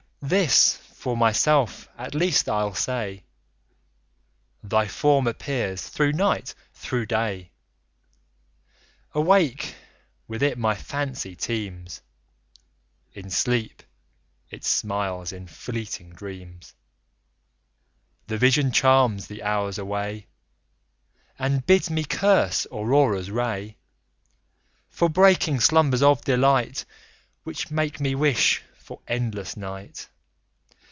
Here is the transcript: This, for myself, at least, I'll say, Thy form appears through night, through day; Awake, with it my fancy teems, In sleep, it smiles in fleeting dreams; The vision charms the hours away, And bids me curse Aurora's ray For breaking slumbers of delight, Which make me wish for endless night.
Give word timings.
This, 0.23 0.75
for 0.77 1.17
myself, 1.17 1.89
at 1.97 2.13
least, 2.13 2.47
I'll 2.47 2.75
say, 2.75 3.23
Thy 4.63 4.87
form 4.87 5.25
appears 5.25 5.89
through 5.89 6.11
night, 6.11 6.53
through 6.75 7.07
day; 7.07 7.49
Awake, 9.13 9.73
with 10.27 10.43
it 10.43 10.59
my 10.59 10.75
fancy 10.75 11.35
teems, 11.35 12.03
In 13.13 13.31
sleep, 13.31 13.81
it 14.51 14.63
smiles 14.63 15.31
in 15.33 15.47
fleeting 15.47 16.11
dreams; 16.11 16.75
The 18.27 18.37
vision 18.37 18.71
charms 18.71 19.25
the 19.25 19.41
hours 19.41 19.79
away, 19.79 20.27
And 21.39 21.65
bids 21.65 21.89
me 21.89 22.03
curse 22.03 22.67
Aurora's 22.71 23.31
ray 23.31 23.75
For 24.87 25.09
breaking 25.09 25.61
slumbers 25.61 26.03
of 26.03 26.23
delight, 26.23 26.85
Which 27.43 27.71
make 27.71 27.99
me 27.99 28.13
wish 28.13 28.61
for 28.75 28.99
endless 29.07 29.55
night. 29.57 30.07